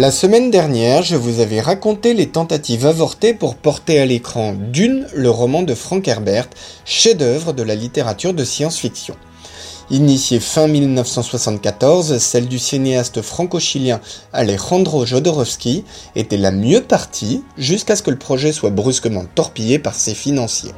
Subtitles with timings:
[0.00, 5.06] La semaine dernière, je vous avais raconté les tentatives avortées pour porter à l'écran Dune,
[5.14, 6.48] le roman de Frank Herbert,
[6.86, 9.14] chef-d'œuvre de la littérature de science-fiction.
[9.90, 14.00] Initiée fin 1974, celle du cinéaste franco-chilien
[14.32, 15.84] Alejandro Jodorowsky
[16.16, 20.72] était la mieux partie jusqu'à ce que le projet soit brusquement torpillé par ses financiers.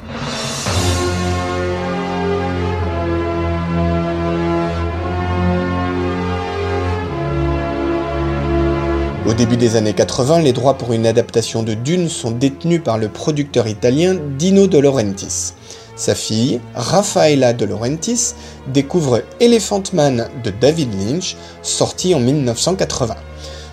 [9.33, 12.99] Au début des années 80, les droits pour une adaptation de Dune sont détenus par
[12.99, 15.53] le producteur italien Dino De Laurentiis.
[15.95, 18.35] Sa fille, Raffaella De Laurentiis,
[18.67, 23.15] découvre Elephant Man de David Lynch, sorti en 1980.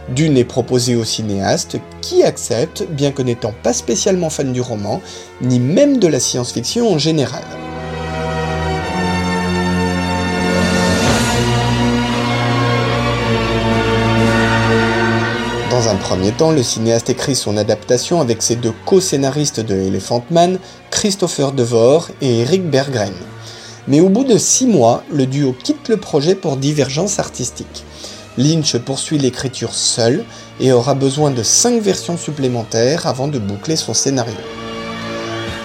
[0.09, 5.03] Dune est proposé au cinéaste qui accepte, bien que n'étant pas spécialement fan du roman,
[5.43, 7.45] ni même de la science-fiction en général.
[16.11, 20.59] Premier temps, le cinéaste écrit son adaptation avec ses deux co-scénaristes de Elephant Man,
[20.91, 23.15] Christopher Devore et Eric Berggren.
[23.87, 27.85] Mais au bout de six mois, le duo quitte le projet pour divergence artistique.
[28.37, 30.25] Lynch poursuit l'écriture seul
[30.59, 34.35] et aura besoin de cinq versions supplémentaires avant de boucler son scénario.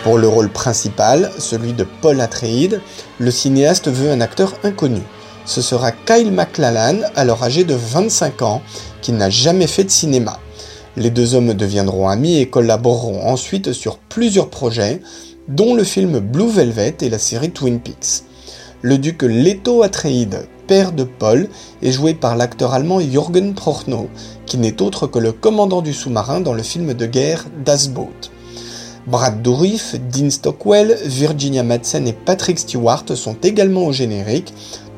[0.04, 2.82] Pour le rôle principal, celui de Paul Atreides,
[3.18, 5.02] le cinéaste veut un acteur inconnu.
[5.46, 8.62] Ce sera Kyle MacLachlan, alors âgé de 25 ans,
[9.06, 10.40] qui n'a jamais fait de cinéma.
[10.98, 15.00] Les deux hommes deviendront amis et collaboreront ensuite sur plusieurs projets,
[15.48, 18.24] dont le film Blue Velvet et la série Twin Peaks.
[18.82, 21.50] Le duc Leto Atreides, père de Paul,
[21.84, 24.10] est joué par l'acteur allemand Jürgen Prochnow,
[24.48, 28.32] qui n'est autre que le commandant du sous-marin dans le film de guerre Das Boot.
[29.06, 34.52] Brad Dourif, Dean Stockwell, Virginia Madsen et Patrick Stewart sont également au générique,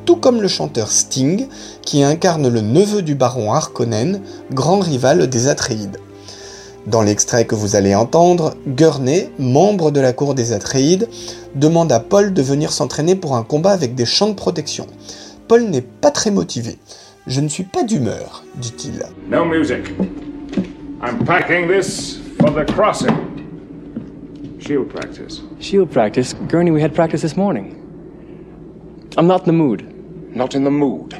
[0.08, 1.48] tout comme le chanteur Sting,
[1.82, 5.98] qui incarne le neveu du baron Harkonnen, grand rival des Atreides.
[6.86, 11.10] Dans l'extrait que vous allez entendre, Gurney, membre de la cour des Atreides,
[11.56, 14.86] demande à Paul de venir s'entraîner pour un combat avec des champs de protection.
[15.46, 16.78] Paul n'est pas très motivé.
[17.26, 19.02] Je ne suis pas d'humeur, dit-il.
[19.28, 19.90] No music.
[21.02, 23.12] I'm packing this for the crossing.
[24.58, 25.42] Shield practice.
[25.60, 26.34] Shield practice?
[26.48, 27.74] Gurney, we had practice this morning.
[29.18, 29.97] I'm not in the mood.
[30.38, 31.16] Not in the mood.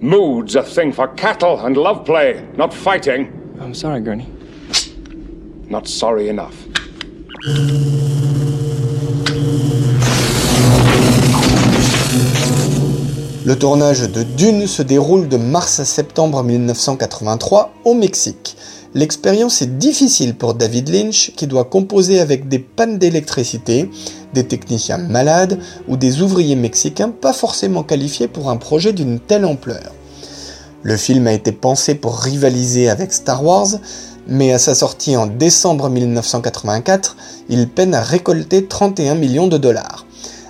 [0.00, 3.28] Mood's a thing for cattle and love play, not fighting.
[3.60, 4.26] I'm sorry, Gurney.
[5.68, 6.54] Not sorry enough.
[13.44, 18.56] Le tournage de Dune se déroule de mars à septembre 1983 au Mexique.
[18.94, 23.90] L'expérience est difficile pour David Lynch qui doit composer avec des pannes d'électricité,
[24.34, 25.58] des techniciens malades
[25.88, 29.92] ou des ouvriers mexicains pas forcément qualifiés pour un projet d'une telle ampleur.
[30.82, 33.68] Le film a été pensé pour rivaliser avec Star Wars,
[34.28, 37.16] mais à sa sortie en décembre 1984,
[37.48, 40.04] il peine à récolter 31 millions de dollars.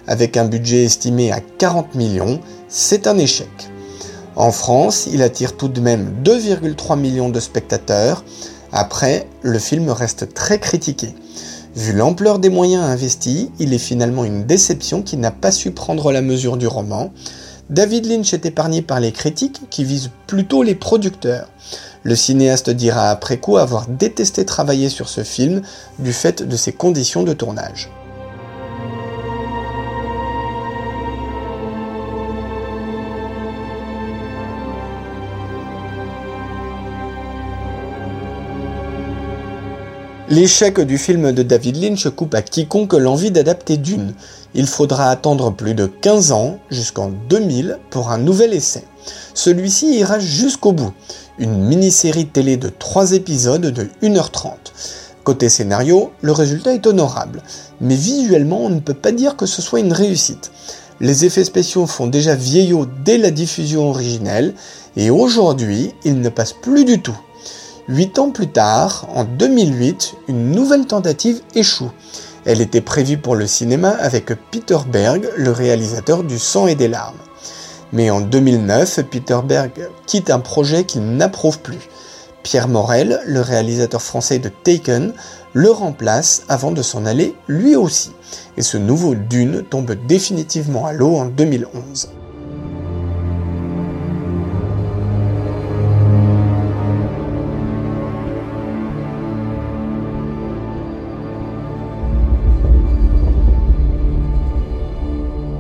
[0.09, 3.49] Avec un budget estimé à 40 millions, c'est un échec.
[4.37, 8.25] En France, il attire tout de même 2,3 millions de spectateurs.
[8.73, 11.15] Après, le film reste très critiqué.
[11.77, 16.13] Vu l'ampleur des moyens investis, il est finalement une déception qui n'a pas su prendre
[16.13, 17.13] la mesure du roman.
[17.69, 21.49] David Lynch est épargné par les critiques qui visent plutôt les producteurs.
[22.05, 25.63] Le cinéaste dira après coup avoir détesté travailler sur ce film
[25.99, 27.91] du fait de ses conditions de tournage.
[40.35, 44.15] L'échec du film de David Lynch coupe à quiconque l'envie d'adapter Dune.
[44.53, 48.83] Il faudra attendre plus de 15 ans, jusqu'en 2000, pour un nouvel essai.
[49.33, 50.93] Celui-ci ira jusqu'au bout.
[51.39, 54.55] Une mini-série télé de 3 épisodes de 1h30.
[55.23, 57.41] Côté scénario, le résultat est honorable,
[57.81, 60.51] mais visuellement on ne peut pas dire que ce soit une réussite.
[61.01, 64.55] Les effets spéciaux font déjà vieillot dès la diffusion originelle,
[64.97, 67.17] et aujourd'hui ils ne passent plus du tout.
[67.87, 71.91] Huit ans plus tard, en 2008, une nouvelle tentative échoue.
[72.47, 76.89] Elle était prévue pour le cinéma avec Peter Berg, le réalisateur du Sang et des
[76.89, 77.19] larmes.
[77.93, 81.91] Mais en 2009, Peter Berg quitte un projet qu'il n'approuve plus.
[82.43, 85.13] Pierre Morel, le réalisateur français de Taken,
[85.53, 88.13] le remplace avant de s'en aller lui aussi.
[88.57, 92.09] Et ce nouveau Dune tombe définitivement à l'eau en 2011.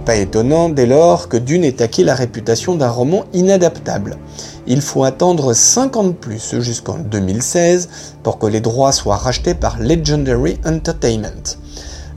[0.05, 4.19] Pas étonnant dès lors que Dune ait acquis la réputation d'un roman inadaptable.
[4.67, 7.89] Il faut attendre 50 plus jusqu'en 2016
[8.23, 11.57] pour que les droits soient rachetés par Legendary Entertainment.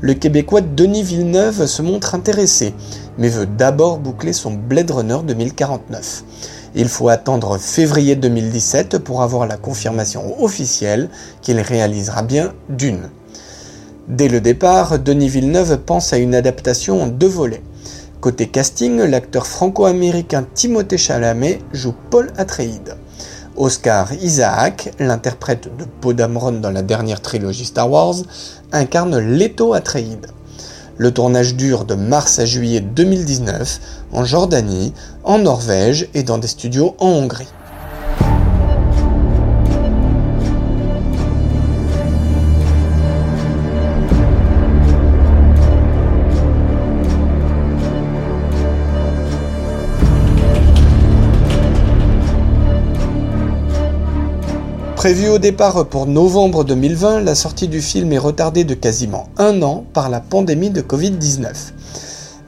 [0.01, 2.73] Le Québécois Denis Villeneuve se montre intéressé,
[3.17, 6.23] mais veut d'abord boucler son Blade Runner 2049.
[6.75, 11.09] Il faut attendre février 2017 pour avoir la confirmation officielle
[11.41, 13.09] qu'il réalisera bien Dune.
[14.07, 17.61] Dès le départ, Denis Villeneuve pense à une adaptation en deux volets.
[18.21, 22.95] Côté casting, l'acteur franco-américain Timothée Chalamet joue Paul Atreides.
[23.57, 28.15] Oscar Isaac, l'interprète de Poe Dameron dans la dernière trilogie Star Wars,
[28.71, 30.27] incarne Leto Atreides.
[30.95, 33.79] Le tournage dure de mars à juillet 2019
[34.13, 34.93] en Jordanie,
[35.25, 37.49] en Norvège et dans des studios en Hongrie.
[55.07, 59.61] Prévu au départ pour novembre 2020, la sortie du film est retardée de quasiment un
[59.61, 61.47] an par la pandémie de Covid-19.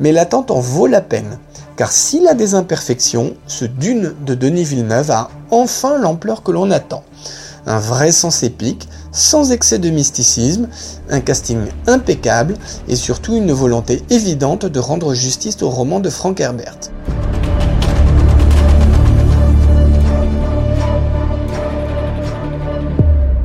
[0.02, 1.40] Mais l'attente en vaut la peine,
[1.78, 6.70] car s'il a des imperfections, ce Dune de Denis Villeneuve a enfin l'ampleur que l'on
[6.70, 7.06] attend.
[7.66, 10.68] Un vrai sens épique, sans excès de mysticisme,
[11.10, 12.56] un casting impeccable
[12.90, 16.76] et surtout une volonté évidente de rendre justice au roman de Frank Herbert.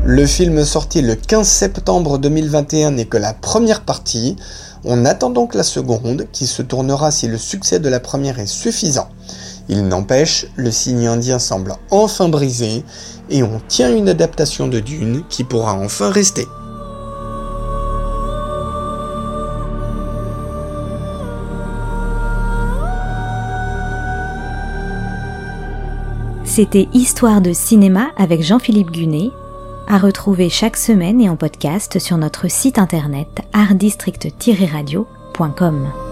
[0.07, 4.37] Le film sorti le 15 septembre 2021 n'est que la première partie.
[4.85, 8.47] On attend donc la seconde qui se tournera si le succès de la première est
[8.47, 9.09] suffisant.
[9.71, 12.85] Il n'empêche, le signe indien semble enfin brisé
[13.31, 16.47] et on tient une adaptation de Dune qui pourra enfin rester.
[26.45, 29.31] C'était Histoire de cinéma avec Jean-Philippe Gunet
[29.89, 36.04] à retrouver chaque semaine et en podcast sur notre site internet artdistrict-radio.com.